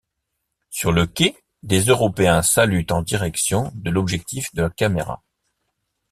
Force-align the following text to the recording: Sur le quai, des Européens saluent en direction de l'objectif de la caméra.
Sur 0.71 0.93
le 0.93 1.05
quai, 1.05 1.35
des 1.61 1.81
Européens 1.83 2.41
saluent 2.41 2.87
en 2.89 3.03
direction 3.03 3.71
de 3.75 3.91
l'objectif 3.91 4.51
de 4.55 4.63
la 4.63 4.71
caméra. 4.71 5.21